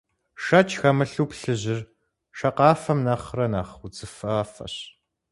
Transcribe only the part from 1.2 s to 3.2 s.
плъыжьыр шакъафэм